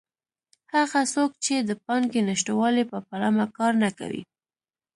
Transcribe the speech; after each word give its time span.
هغه 0.75 1.01
څوک 1.13 1.31
چې 1.45 1.55
د 1.59 1.71
پانګې 1.85 2.21
نشتوالي 2.29 2.83
په 2.91 2.97
پلمه 3.07 3.45
کار 3.57 3.73
نه 3.83 3.89
کوي. 3.97 4.23